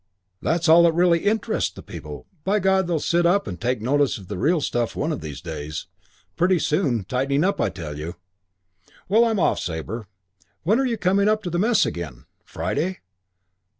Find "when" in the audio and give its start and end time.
10.63-10.79